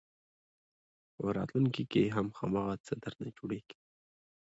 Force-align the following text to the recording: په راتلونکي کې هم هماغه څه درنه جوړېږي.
په 1.15 1.23
راتلونکي 1.37 1.83
کې 1.91 2.13
هم 2.15 2.27
هماغه 2.39 2.75
څه 2.85 2.93
درنه 3.03 3.29
جوړېږي. 3.37 3.75